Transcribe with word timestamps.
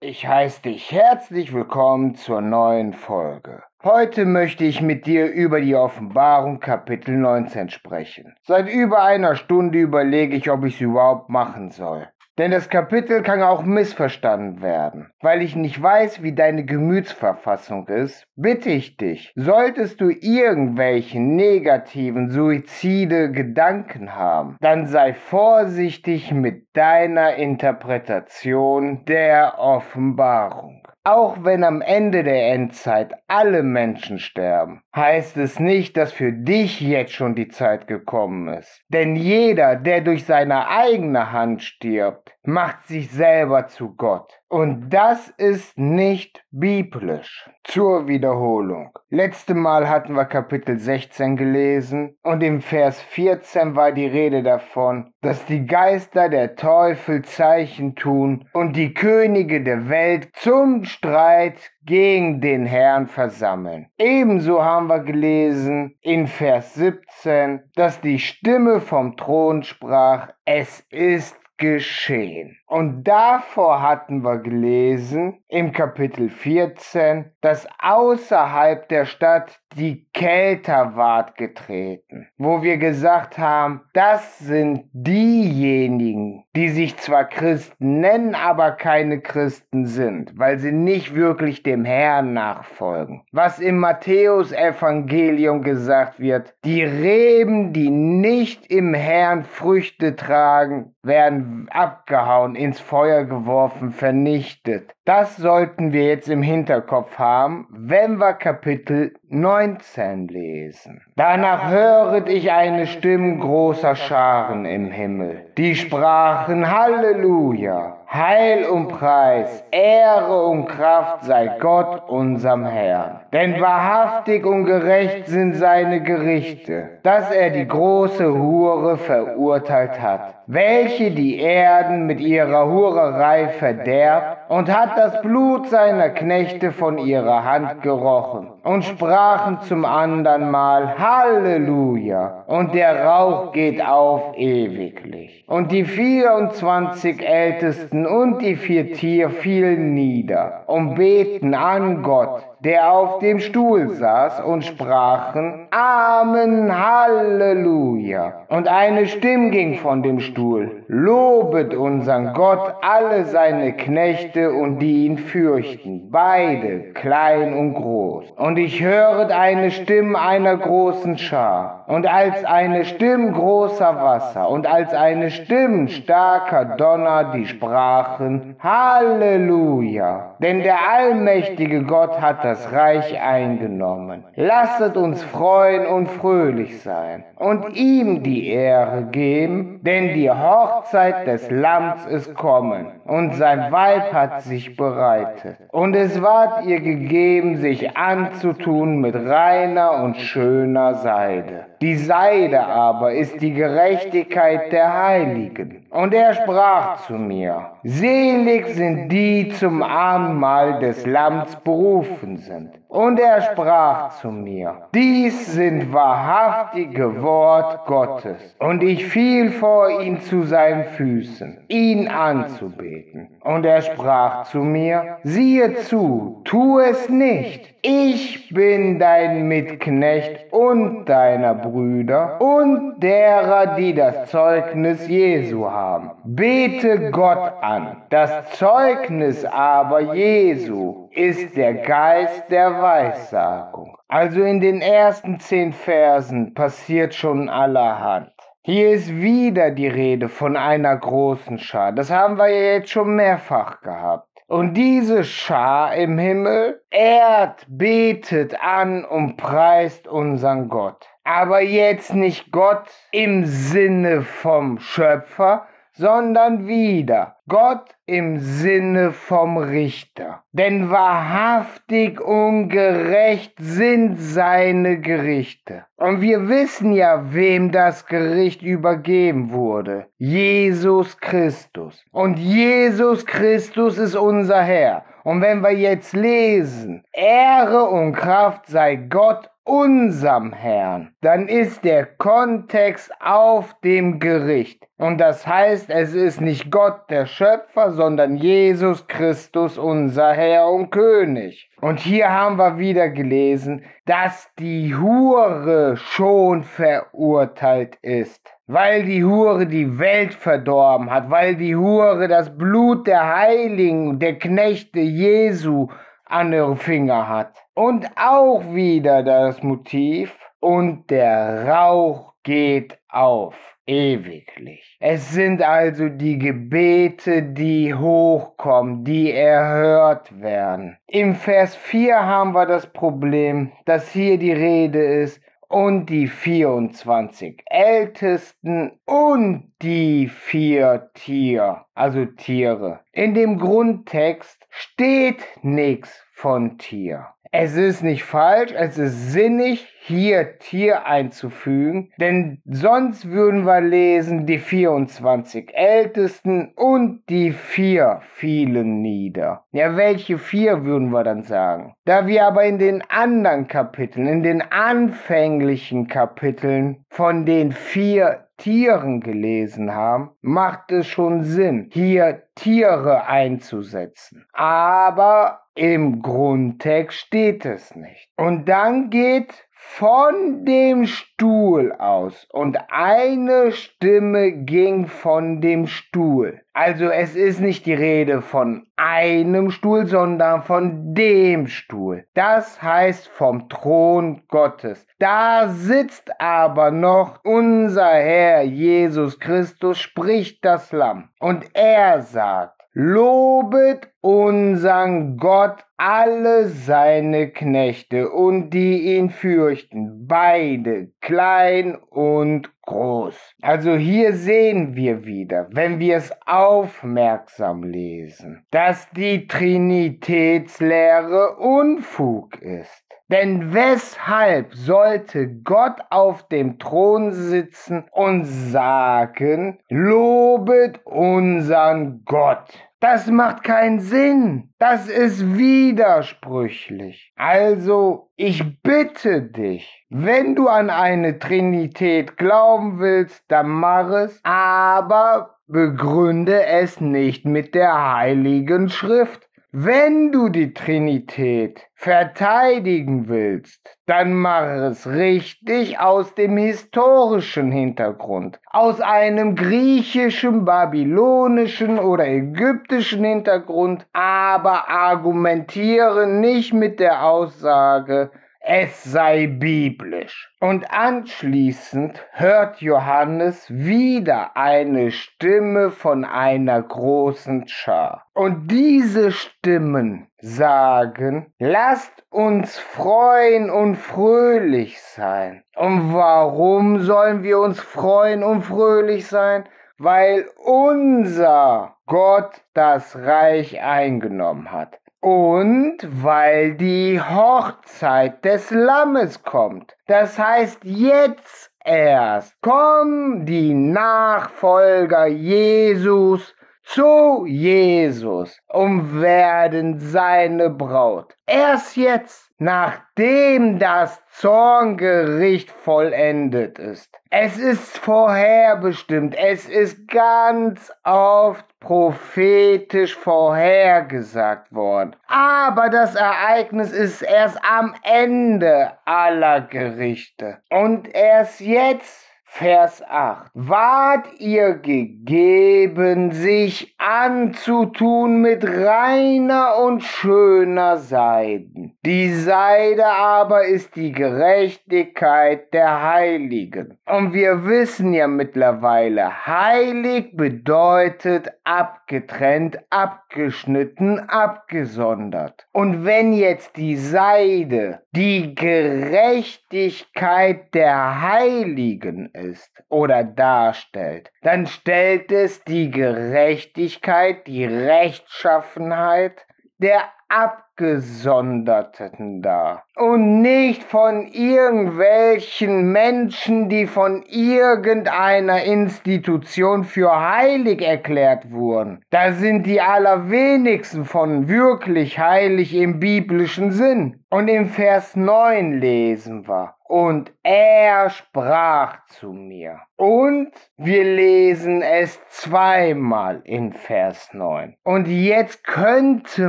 Ich 0.00 0.28
heiße 0.28 0.60
dich 0.60 0.92
herzlich 0.92 1.54
willkommen 1.54 2.16
zur 2.16 2.42
neuen 2.42 2.92
Folge. 2.92 3.62
Heute 3.82 4.26
möchte 4.26 4.62
ich 4.64 4.82
mit 4.82 5.06
dir 5.06 5.24
über 5.32 5.62
die 5.62 5.74
Offenbarung 5.74 6.60
Kapitel 6.60 7.16
19 7.16 7.70
sprechen. 7.70 8.34
Seit 8.42 8.68
über 8.68 9.02
einer 9.02 9.36
Stunde 9.36 9.78
überlege 9.78 10.36
ich, 10.36 10.50
ob 10.50 10.66
ich 10.66 10.74
es 10.74 10.80
überhaupt 10.82 11.30
machen 11.30 11.70
soll. 11.70 12.10
Denn 12.38 12.50
das 12.50 12.68
Kapitel 12.68 13.22
kann 13.22 13.42
auch 13.42 13.62
missverstanden 13.62 14.60
werden. 14.60 15.10
Weil 15.22 15.40
ich 15.40 15.56
nicht 15.56 15.80
weiß, 15.82 16.22
wie 16.22 16.34
deine 16.34 16.64
Gemütsverfassung 16.64 17.88
ist, 17.88 18.26
bitte 18.36 18.68
ich 18.68 18.98
dich, 18.98 19.32
solltest 19.36 20.02
du 20.02 20.10
irgendwelche 20.10 21.18
negativen 21.18 22.28
Suizide 22.28 23.30
Gedanken 23.30 24.14
haben, 24.14 24.56
dann 24.60 24.86
sei 24.86 25.14
vorsichtig 25.14 26.30
mit 26.32 26.66
deiner 26.74 27.36
Interpretation 27.36 29.04
der 29.06 29.58
Offenbarung. 29.58 30.85
Auch 31.06 31.44
wenn 31.44 31.62
am 31.62 31.82
Ende 31.82 32.24
der 32.24 32.52
Endzeit 32.52 33.14
alle 33.28 33.62
Menschen 33.62 34.18
sterben, 34.18 34.82
heißt 34.96 35.36
es 35.36 35.60
nicht, 35.60 35.96
dass 35.96 36.12
für 36.12 36.32
dich 36.32 36.80
jetzt 36.80 37.12
schon 37.12 37.36
die 37.36 37.46
Zeit 37.46 37.86
gekommen 37.86 38.48
ist. 38.48 38.82
Denn 38.88 39.14
jeder, 39.14 39.76
der 39.76 40.00
durch 40.00 40.24
seine 40.24 40.66
eigene 40.68 41.30
Hand 41.30 41.62
stirbt, 41.62 42.36
macht 42.42 42.88
sich 42.88 43.10
selber 43.12 43.68
zu 43.68 43.94
Gott. 43.94 44.32
Und 44.48 44.90
das 44.90 45.28
ist 45.28 45.76
nicht 45.76 46.44
biblisch. 46.52 47.50
Zur 47.64 48.06
Wiederholung. 48.06 48.96
Letzte 49.10 49.54
Mal 49.54 49.88
hatten 49.88 50.14
wir 50.14 50.24
Kapitel 50.24 50.78
16 50.78 51.36
gelesen 51.36 52.16
und 52.22 52.44
im 52.44 52.60
Vers 52.60 53.02
14 53.02 53.74
war 53.74 53.90
die 53.90 54.06
Rede 54.06 54.44
davon, 54.44 55.12
dass 55.20 55.44
die 55.46 55.66
Geister 55.66 56.28
der 56.28 56.54
Teufel 56.54 57.22
Zeichen 57.22 57.96
tun 57.96 58.48
und 58.52 58.76
die 58.76 58.94
Könige 58.94 59.64
der 59.64 59.88
Welt 59.88 60.28
zum 60.34 60.84
Streit 60.96 61.58
gegen 61.84 62.40
den 62.40 62.64
Herrn 62.64 63.06
versammeln. 63.06 63.90
Ebenso 63.98 64.64
haben 64.64 64.86
wir 64.86 65.00
gelesen 65.00 65.94
in 66.00 66.26
Vers 66.26 66.72
17, 66.74 67.60
dass 67.74 68.00
die 68.00 68.18
Stimme 68.18 68.80
vom 68.80 69.14
Thron 69.16 69.62
sprach, 69.62 70.30
es 70.46 70.80
ist 70.88 71.36
geschehen. 71.58 72.58
Und 72.66 73.04
davor 73.04 73.80
hatten 73.80 74.24
wir 74.24 74.38
gelesen 74.38 75.38
im 75.48 75.72
Kapitel 75.72 76.28
14, 76.28 77.30
dass 77.40 77.68
außerhalb 77.78 78.88
der 78.88 79.04
Stadt 79.04 79.60
die 79.76 80.08
Kelter 80.12 80.96
ward 80.96 81.36
getreten, 81.36 82.28
wo 82.38 82.62
wir 82.62 82.78
gesagt 82.78 83.38
haben, 83.38 83.82
das 83.92 84.38
sind 84.38 84.84
diejenigen, 84.92 86.44
die 86.56 86.70
sich 86.70 86.96
zwar 86.96 87.24
Christen 87.24 88.00
nennen, 88.00 88.34
aber 88.34 88.72
keine 88.72 89.20
Christen 89.20 89.86
sind, 89.86 90.32
weil 90.36 90.58
sie 90.58 90.72
nicht 90.72 91.14
wirklich 91.14 91.62
dem 91.62 91.84
Herrn 91.84 92.32
nachfolgen. 92.32 93.22
Was 93.32 93.58
im 93.58 93.78
Matthäus-Evangelium 93.78 95.62
gesagt 95.62 96.18
wird, 96.18 96.54
die 96.64 96.82
Reben, 96.82 97.72
die 97.72 97.90
nicht 97.90 98.66
im 98.70 98.94
Herrn 98.94 99.44
Früchte 99.44 100.16
tragen, 100.16 100.94
werden 101.02 101.45
abgehauen 101.70 102.54
ins 102.54 102.80
Feuer 102.80 103.24
geworfen, 103.24 103.92
vernichtet. 103.92 104.95
Das 105.06 105.36
sollten 105.36 105.92
wir 105.92 106.02
jetzt 106.02 106.28
im 106.28 106.42
Hinterkopf 106.42 107.16
haben, 107.16 107.68
wenn 107.70 108.16
wir 108.16 108.32
Kapitel 108.32 109.14
19 109.28 110.26
lesen. 110.26 111.00
Danach 111.14 111.70
höret 111.70 112.28
ich 112.28 112.50
eine 112.50 112.88
Stimme 112.88 113.38
großer 113.38 113.94
Scharen 113.94 114.64
im 114.64 114.90
Himmel, 114.90 115.46
die 115.56 115.76
sprachen 115.76 116.68
Halleluja, 116.68 117.98
Heil 118.08 118.64
und 118.66 118.88
Preis, 118.88 119.64
Ehre 119.70 120.46
und 120.46 120.66
Kraft 120.66 121.24
sei 121.24 121.56
Gott 121.60 122.08
unserem 122.08 122.64
Herrn. 122.64 123.20
Denn 123.32 123.60
wahrhaftig 123.60 124.46
und 124.46 124.64
gerecht 124.64 125.26
sind 125.26 125.54
seine 125.54 126.02
Gerichte, 126.02 126.98
dass 127.02 127.30
er 127.30 127.50
die 127.50 127.66
große 127.66 128.32
Hure 128.32 128.96
verurteilt 128.96 130.00
hat, 130.00 130.34
welche 130.46 131.10
die 131.10 131.40
Erden 131.40 132.06
mit 132.06 132.20
ihrer 132.20 132.66
Hurerei 132.66 133.48
verderbt 133.48 134.50
und 134.50 134.72
hat 134.72 134.95
das 134.96 135.20
Blut 135.22 135.68
seiner 135.68 136.10
Knechte 136.10 136.72
von 136.72 136.98
ihrer 136.98 137.44
Hand 137.44 137.82
gerochen 137.82 138.55
und 138.66 138.84
sprachen 138.84 139.60
zum 139.60 139.84
andern 139.84 140.50
Mal 140.50 140.98
Halleluja 140.98 142.44
und 142.48 142.74
der 142.74 143.04
Rauch 143.04 143.52
geht 143.52 143.80
auf 143.80 144.36
ewiglich. 144.36 145.44
Und 145.46 145.70
die 145.70 145.84
24 145.84 147.24
Ältesten 147.24 148.06
und 148.06 148.42
die 148.42 148.56
vier 148.56 148.92
Tiere 148.92 149.30
fielen 149.30 149.94
nieder 149.94 150.64
und 150.66 150.96
beten 150.96 151.54
an 151.54 152.02
Gott 152.02 152.42
der 152.66 152.90
auf 152.90 153.18
dem 153.18 153.38
Stuhl 153.38 153.90
saß, 153.90 154.40
und 154.40 154.64
sprachen, 154.64 155.68
Amen, 155.70 156.76
Halleluja. 156.76 158.46
Und 158.48 158.66
eine 158.66 159.06
Stimme 159.06 159.50
ging 159.50 159.74
von 159.74 160.02
dem 160.02 160.18
Stuhl, 160.20 160.84
Lobet 160.88 161.74
unseren 161.74 162.32
Gott 162.32 162.74
alle 162.80 163.24
seine 163.26 163.74
Knechte 163.74 164.52
und 164.52 164.80
die 164.80 165.04
ihn 165.06 165.18
fürchten, 165.18 166.10
beide, 166.10 166.92
klein 166.94 167.52
und 167.54 167.74
groß. 167.74 168.24
Und 168.36 168.55
ich 168.58 168.82
höret 168.82 169.30
eine 169.30 169.70
Stimme 169.70 170.18
einer 170.18 170.56
großen 170.56 171.18
Schar, 171.18 171.84
und 171.86 172.06
als 172.06 172.44
eine 172.44 172.84
Stimme 172.84 173.32
großer 173.32 173.96
Wasser, 173.96 174.48
und 174.48 174.66
als 174.66 174.92
eine 174.94 175.30
Stimme 175.30 175.88
starker 175.88 176.76
Donner, 176.76 177.32
die 177.34 177.46
sprachen, 177.46 178.56
Halleluja. 178.60 180.35
Denn 180.38 180.62
der 180.62 180.78
allmächtige 180.88 181.84
Gott 181.84 182.20
hat 182.20 182.44
das 182.44 182.70
Reich 182.72 183.20
eingenommen. 183.20 184.24
Lasset 184.34 184.96
uns 184.96 185.22
freuen 185.22 185.86
und 185.86 186.08
fröhlich 186.08 186.82
sein 186.82 187.24
und 187.36 187.74
ihm 187.74 188.22
die 188.22 188.48
Ehre 188.48 189.04
geben, 189.10 189.80
denn 189.82 190.14
die 190.14 190.30
Hochzeit 190.30 191.26
des 191.26 191.50
Lamms 191.50 192.04
ist 192.06 192.34
kommen 192.34 192.86
und 193.04 193.34
sein 193.34 193.72
Weib 193.72 194.12
hat 194.12 194.42
sich 194.42 194.76
bereitet. 194.76 195.56
Und 195.72 195.94
es 195.94 196.20
ward 196.20 196.66
ihr 196.66 196.80
gegeben, 196.80 197.56
sich 197.56 197.96
anzutun 197.96 199.00
mit 199.00 199.14
reiner 199.14 200.02
und 200.02 200.16
schöner 200.16 200.94
Seide. 200.94 201.66
Die 201.80 201.96
Seide 201.96 202.64
aber 202.66 203.12
ist 203.12 203.40
die 203.40 203.52
Gerechtigkeit 203.52 204.72
der 204.72 205.02
Heiligen. 205.02 205.85
Und 205.96 206.12
er 206.12 206.34
sprach 206.34 207.06
zu 207.06 207.14
mir, 207.14 207.70
Selig 207.82 208.66
sind 208.74 209.08
die 209.08 209.48
zum 209.48 209.82
Abendmahl 209.82 210.78
des 210.80 211.06
Lamms 211.06 211.56
berufen 211.64 212.36
sind. 212.36 212.70
Und 212.88 213.20
er 213.20 213.42
sprach 213.42 214.10
zu 214.20 214.28
mir, 214.28 214.88
dies 214.94 215.52
sind 215.52 215.92
wahrhaftige 215.92 217.22
Wort 217.22 217.84
Gottes. 217.86 218.56
Und 218.58 218.82
ich 218.82 219.06
fiel 219.06 219.50
vor 219.50 220.00
ihn 220.00 220.20
zu 220.20 220.44
seinen 220.44 220.84
Füßen, 220.84 221.58
ihn 221.68 222.08
anzubeten. 222.08 223.28
Und 223.44 223.64
er 223.64 223.82
sprach 223.82 224.44
zu 224.44 224.58
mir, 224.58 225.18
siehe 225.24 225.74
zu, 225.74 226.42
tu 226.44 226.78
es 226.78 227.08
nicht. 227.08 227.74
Ich 227.82 228.52
bin 228.52 228.98
dein 228.98 229.46
Mitknecht 229.46 230.52
und 230.52 231.04
deiner 231.04 231.54
Brüder 231.54 232.40
und 232.40 233.00
derer, 233.00 233.76
die 233.76 233.94
das 233.94 234.30
Zeugnis 234.30 235.06
Jesu 235.06 235.70
haben. 235.70 235.85
Bete 236.24 237.10
Gott 237.10 237.52
an. 237.62 238.02
Das 238.10 238.50
Zeugnis 238.52 239.44
aber 239.44 240.14
Jesu 240.14 241.08
ist 241.12 241.56
der 241.56 241.74
Geist 241.74 242.50
der 242.50 242.80
Weissagung. 242.80 243.96
Also 244.08 244.42
in 244.42 244.60
den 244.60 244.80
ersten 244.80 245.40
zehn 245.40 245.72
Versen 245.72 246.54
passiert 246.54 247.14
schon 247.14 247.48
allerhand. 247.48 248.30
Hier 248.62 248.90
ist 248.90 249.14
wieder 249.14 249.70
die 249.70 249.86
Rede 249.86 250.28
von 250.28 250.56
einer 250.56 250.96
großen 250.96 251.58
Schar. 251.58 251.92
Das 251.92 252.10
haben 252.10 252.36
wir 252.36 252.48
ja 252.48 252.72
jetzt 252.74 252.90
schon 252.90 253.14
mehrfach 253.14 253.80
gehabt. 253.80 254.28
Und 254.48 254.74
diese 254.74 255.24
Schar 255.24 255.94
im 255.94 256.18
Himmel 256.18 256.80
ehrt, 256.90 257.66
betet 257.68 258.60
an 258.60 259.04
und 259.04 259.36
preist 259.36 260.06
unseren 260.06 260.68
Gott. 260.68 261.08
Aber 261.24 261.60
jetzt 261.60 262.14
nicht 262.14 262.52
Gott 262.52 262.88
im 263.10 263.44
Sinne 263.44 264.22
vom 264.22 264.78
Schöpfer, 264.78 265.66
sondern 265.96 266.66
wieder 266.66 267.36
Gott 267.48 267.94
im 268.06 268.38
Sinne 268.38 269.12
vom 269.12 269.56
Richter. 269.56 270.42
Denn 270.52 270.90
wahrhaftig 270.90 272.20
und 272.20 272.68
gerecht 272.68 273.54
sind 273.58 274.16
seine 274.16 275.00
Gerichte. 275.00 275.86
Und 275.96 276.20
wir 276.20 276.48
wissen 276.48 276.92
ja, 276.92 277.32
wem 277.32 277.72
das 277.72 278.06
Gericht 278.06 278.62
übergeben 278.62 279.52
wurde. 279.52 280.06
Jesus 280.18 281.18
Christus. 281.18 282.04
Und 282.12 282.38
Jesus 282.38 283.24
Christus 283.26 283.98
ist 283.98 284.16
unser 284.16 284.62
Herr. 284.62 285.04
Und 285.26 285.40
wenn 285.40 285.60
wir 285.60 285.72
jetzt 285.72 286.12
lesen, 286.12 287.02
Ehre 287.12 287.86
und 287.86 288.12
Kraft 288.12 288.68
sei 288.68 288.94
Gott 288.94 289.50
unserem 289.64 290.52
Herrn, 290.52 291.16
dann 291.20 291.48
ist 291.48 291.82
der 291.84 292.06
Kontext 292.06 293.10
auf 293.18 293.74
dem 293.82 294.20
Gericht. 294.20 294.86
Und 294.98 295.18
das 295.18 295.44
heißt, 295.44 295.90
es 295.90 296.14
ist 296.14 296.40
nicht 296.40 296.70
Gott 296.70 297.10
der 297.10 297.26
Schöpfer, 297.26 297.90
sondern 297.90 298.36
Jesus 298.36 299.08
Christus 299.08 299.78
unser 299.78 300.32
Herr 300.32 300.68
und 300.68 300.92
König. 300.92 301.72
Und 301.80 301.98
hier 301.98 302.30
haben 302.30 302.56
wir 302.56 302.78
wieder 302.78 303.08
gelesen, 303.08 303.84
dass 304.04 304.48
die 304.60 304.94
Hure 304.94 305.96
schon 305.96 306.62
verurteilt 306.62 307.98
ist. 308.00 308.55
Weil 308.66 309.04
die 309.04 309.24
Hure 309.24 309.66
die 309.66 309.98
Welt 309.98 310.34
verdorben 310.34 311.10
hat, 311.10 311.30
weil 311.30 311.54
die 311.54 311.76
Hure 311.76 312.26
das 312.26 312.56
Blut 312.56 313.06
der 313.06 313.36
Heiligen, 313.36 314.18
der 314.18 314.38
Knechte 314.38 315.00
Jesu 315.00 315.88
an 316.24 316.52
ihre 316.52 316.76
Finger 316.76 317.28
hat. 317.28 317.54
Und 317.74 318.06
auch 318.16 318.74
wieder 318.74 319.22
das 319.22 319.62
Motiv, 319.62 320.36
und 320.60 321.10
der 321.10 321.68
Rauch 321.68 322.34
geht 322.42 322.98
auf, 323.08 323.54
ewiglich. 323.86 324.96
Es 324.98 325.30
sind 325.30 325.62
also 325.62 326.08
die 326.08 326.38
Gebete, 326.38 327.42
die 327.42 327.94
hochkommen, 327.94 329.04
die 329.04 329.30
erhört 329.30 330.40
werden. 330.40 330.96
Im 331.06 331.34
Vers 331.34 331.76
4 331.76 332.24
haben 332.26 332.52
wir 332.52 332.66
das 332.66 332.86
Problem, 332.88 333.70
dass 333.84 334.10
hier 334.10 334.38
die 334.38 334.52
Rede 334.52 335.04
ist, 335.04 335.40
und 335.68 336.06
die 336.06 336.28
24 336.28 337.62
Ältesten 337.66 338.98
und 339.04 339.72
die 339.82 340.28
vier 340.28 341.10
Tier, 341.14 341.86
also 341.94 342.24
Tiere. 342.24 343.00
In 343.12 343.34
dem 343.34 343.58
Grundtext 343.58 344.66
steht 344.70 345.44
nichts 345.62 346.25
von 346.36 346.76
Tier. 346.76 347.28
Es 347.50 347.76
ist 347.76 348.02
nicht 348.02 348.24
falsch, 348.24 348.72
es 348.76 348.98
ist 348.98 349.32
sinnig, 349.32 349.88
hier 350.00 350.58
Tier 350.58 351.06
einzufügen, 351.06 352.12
denn 352.20 352.60
sonst 352.66 353.30
würden 353.30 353.64
wir 353.64 353.80
lesen, 353.80 354.44
die 354.44 354.58
24 354.58 355.74
Ältesten 355.74 356.72
und 356.76 357.22
die 357.30 357.52
vier 357.52 358.20
fielen 358.34 359.00
nieder. 359.00 359.64
Ja, 359.72 359.96
welche 359.96 360.36
vier 360.36 360.84
würden 360.84 361.08
wir 361.10 361.24
dann 361.24 361.42
sagen? 361.42 361.94
Da 362.04 362.26
wir 362.26 362.44
aber 362.44 362.64
in 362.64 362.78
den 362.78 363.02
anderen 363.08 363.66
Kapiteln, 363.66 364.26
in 364.26 364.42
den 364.42 364.60
anfänglichen 364.60 366.08
Kapiteln 366.08 367.06
von 367.08 367.46
den 367.46 367.72
vier 367.72 368.46
Tieren 368.58 369.20
gelesen 369.20 369.94
haben, 369.94 370.30
macht 370.42 370.92
es 370.92 371.06
schon 371.06 371.44
Sinn, 371.44 371.88
hier 371.92 372.42
Tiere 372.54 373.26
einzusetzen. 373.26 374.46
Aber 374.52 375.60
im 375.76 376.22
Grundtext 376.22 377.18
steht 377.18 377.64
es 377.64 377.94
nicht. 377.94 378.28
Und 378.36 378.68
dann 378.68 379.10
geht 379.10 379.66
von 379.88 380.64
dem 380.64 381.06
Stuhl 381.06 381.92
aus 381.92 382.46
und 382.52 382.76
eine 382.90 383.72
Stimme 383.72 384.52
ging 384.52 385.06
von 385.06 385.60
dem 385.60 385.86
Stuhl. 385.86 386.60
Also 386.74 387.08
es 387.08 387.36
ist 387.36 387.60
nicht 387.60 387.86
die 387.86 387.94
Rede 387.94 388.42
von 388.42 388.86
einem 388.96 389.70
Stuhl, 389.70 390.06
sondern 390.06 390.62
von 390.62 391.14
dem 391.14 391.68
Stuhl. 391.68 392.26
Das 392.34 392.82
heißt 392.82 393.28
vom 393.28 393.68
Thron 393.68 394.42
Gottes. 394.48 395.06
Da 395.18 395.68
sitzt 395.68 396.30
aber 396.40 396.90
noch 396.90 397.40
unser 397.44 398.12
Herr 398.12 398.62
Jesus 398.62 399.38
Christus, 399.38 399.98
spricht 399.98 400.64
das 400.64 400.92
Lamm. 400.92 401.30
Und 401.38 401.64
er 401.74 402.20
sagt, 402.22 402.75
Lobet 402.98 404.08
unsern 404.22 405.36
Gott 405.36 405.84
alle 405.98 406.68
seine 406.68 407.50
Knechte 407.50 408.30
und 408.30 408.70
die 408.70 409.14
ihn 409.16 409.28
fürchten, 409.28 410.26
beide 410.26 411.12
klein 411.20 411.96
und 411.96 412.70
groß. 412.86 413.38
Also 413.60 413.96
hier 413.96 414.32
sehen 414.32 414.96
wir 414.96 415.26
wieder, 415.26 415.68
wenn 415.72 415.98
wir 415.98 416.16
es 416.16 416.32
aufmerksam 416.46 417.82
lesen, 417.82 418.64
dass 418.70 419.10
die 419.10 419.46
Trinitätslehre 419.46 421.58
Unfug 421.58 422.62
ist. 422.62 423.04
Denn 423.28 423.74
weshalb 423.74 424.72
sollte 424.72 425.48
Gott 425.48 425.98
auf 426.10 426.46
dem 426.46 426.78
Thron 426.78 427.32
sitzen 427.32 428.04
und 428.12 428.44
sagen, 428.44 429.80
lobet 429.88 431.04
unseren 431.04 432.22
Gott? 432.24 432.85
Das 433.00 433.26
macht 433.26 433.62
keinen 433.62 434.00
Sinn. 434.00 434.72
Das 434.78 435.08
ist 435.08 435.56
widersprüchlich. 435.56 437.32
Also, 437.36 438.30
ich 438.36 438.80
bitte 438.82 439.42
dich, 439.42 440.06
wenn 440.08 440.54
du 440.54 440.68
an 440.68 440.88
eine 440.88 441.38
Trinität 441.38 442.38
glauben 442.38 442.98
willst, 442.98 443.44
dann 443.48 443.68
mach 443.68 444.08
es, 444.10 444.40
aber 444.44 445.56
begründe 445.66 446.64
es 446.64 447.00
nicht 447.00 447.44
mit 447.44 447.74
der 447.74 448.14
heiligen 448.14 448.88
Schrift. 448.88 449.45
Wenn 449.78 450.32
du 450.32 450.48
die 450.48 450.72
Trinität 450.72 451.82
verteidigen 451.96 453.28
willst, 453.28 453.98
dann 454.06 454.32
mach 454.32 454.62
es 454.62 455.06
richtig 455.06 456.00
aus 456.00 456.34
dem 456.34 456.56
historischen 456.56 457.70
Hintergrund, 457.70 458.58
aus 458.70 459.02
einem 459.02 459.54
griechischen, 459.54 460.64
babylonischen 460.64 461.98
oder 461.98 462.26
ägyptischen 462.26 463.22
Hintergrund, 463.22 464.06
aber 464.14 464.88
argumentiere 464.88 466.26
nicht 466.26 466.72
mit 466.72 466.98
der 466.98 467.26
Aussage, 467.26 468.30
es 468.68 469.04
sei 469.04 469.46
biblisch. 469.46 470.50
Und 470.58 470.90
anschließend 470.90 472.20
hört 472.32 472.80
Johannes 472.80 473.66
wieder 473.70 474.56
eine 474.56 475.12
Stimme 475.12 475.90
von 475.90 476.24
einer 476.24 476.82
großen 476.82 477.68
Schar. 477.68 478.26
Und 478.34 478.68
diese 478.70 479.30
Stimmen 479.30 480.26
sagen, 480.40 481.52
lasst 481.60 482.24
uns 482.28 482.76
freuen 482.76 483.70
und 483.70 483.94
fröhlich 483.96 485.00
sein. 485.00 485.62
Und 485.76 486.12
warum 486.12 486.98
sollen 486.98 487.44
wir 487.44 487.60
uns 487.60 487.80
freuen 487.80 488.42
und 488.42 488.62
fröhlich 488.62 489.28
sein? 489.28 489.68
Weil 489.98 490.46
unser 490.56 491.96
Gott 492.06 492.62
das 492.74 493.16
Reich 493.16 493.80
eingenommen 493.80 494.72
hat 494.72 494.98
und 495.20 495.98
weil 496.02 496.74
die 496.74 497.20
Hochzeit 497.20 498.44
des 498.44 498.70
Lammes 498.70 499.42
kommt. 499.42 499.96
Das 500.06 500.38
heißt, 500.38 500.84
jetzt 500.84 501.70
erst 501.84 502.60
kommen 502.60 503.46
die 503.46 503.74
Nachfolger 503.74 505.26
Jesus 505.26 506.54
zu 506.86 507.44
Jesus 507.46 508.60
und 508.68 509.20
werden 509.20 509.98
seine 509.98 510.70
Braut. 510.70 511.36
Erst 511.44 511.96
jetzt, 511.96 512.52
nachdem 512.58 513.78
das 513.78 514.22
Zorngericht 514.30 515.70
vollendet 515.70 516.78
ist. 516.78 517.12
Es 517.28 517.58
ist 517.58 517.98
vorherbestimmt, 517.98 519.34
es 519.36 519.68
ist 519.68 520.06
ganz 520.08 520.92
oft 521.02 521.66
prophetisch 521.80 523.16
vorhergesagt 523.16 524.72
worden. 524.72 525.16
Aber 525.26 525.90
das 525.90 526.14
Ereignis 526.14 526.92
ist 526.92 527.22
erst 527.22 527.58
am 527.68 527.94
Ende 528.02 528.92
aller 529.04 529.60
Gerichte. 529.60 530.58
Und 530.70 531.12
erst 531.12 531.60
jetzt 531.60 532.26
Vers 532.58 533.02
8. 533.06 533.50
Wart 533.52 534.28
ihr 534.38 534.78
gegeben, 534.78 536.32
sich 536.32 536.94
anzutun 536.96 538.40
mit 538.40 538.64
reiner 538.64 539.76
und 539.84 540.02
schöner 540.02 540.96
Seiden. 540.96 541.98
Die 542.06 542.32
Seide 542.32 543.04
aber 543.04 543.66
ist 543.66 543.94
die 543.94 544.10
Gerechtigkeit 544.10 545.74
der 545.74 546.02
Heiligen. 546.02 546.96
Und 547.04 547.34
wir 547.34 547.66
wissen 547.66 548.14
ja 548.14 548.26
mittlerweile, 548.26 549.46
heilig 549.46 550.34
bedeutet 550.34 551.52
abgetrennt, 551.64 552.78
abgeschnitten, 552.88 554.18
abgesondert. 554.18 555.66
Und 555.72 556.06
wenn 556.06 556.32
jetzt 556.32 556.78
die 556.78 556.96
Seide 556.96 558.00
die 558.12 558.54
Gerechtigkeit 558.54 560.72
der 560.72 561.20
Heiligen 561.20 562.30
ist 562.32 562.45
oder 562.88 563.24
darstellt, 563.24 564.30
dann 564.42 564.66
stellt 564.66 565.32
es 565.32 565.64
die 565.64 565.90
Gerechtigkeit, 565.90 567.46
die 567.46 567.64
Rechtschaffenheit 567.64 569.46
der 569.78 570.02
Abgesonderten 570.28 572.42
da 572.42 572.82
und 572.96 573.42
nicht 573.42 573.84
von 573.84 574.26
irgendwelchen 574.26 575.92
Menschen, 575.92 576.68
die 576.68 576.88
von 576.88 577.22
irgendeiner 577.28 578.64
Institution 578.64 579.84
für 579.84 580.18
heilig 580.18 580.82
erklärt 580.82 581.52
wurden. 581.52 582.02
Da 582.10 582.32
sind 582.32 582.66
die 582.66 582.80
allerwenigsten 582.80 584.04
von 584.04 584.48
wirklich 584.48 585.20
heilig 585.20 585.72
im 585.76 586.00
biblischen 586.00 586.72
Sinn. 586.72 587.22
Und 587.30 587.46
im 587.46 587.68
Vers 587.68 588.16
9 588.16 588.80
lesen 588.80 589.46
wir, 589.46 589.75
und 589.88 590.32
er 590.42 591.10
sprach 591.10 592.04
zu 592.06 592.32
mir. 592.32 592.80
Und 592.96 593.52
wir 593.76 594.04
lesen 594.04 594.82
es 594.82 595.20
zweimal 595.28 596.42
in 596.44 596.72
Vers 596.72 597.30
9. 597.32 597.76
Und 597.82 598.08
jetzt 598.08 598.64
könnte 598.64 599.48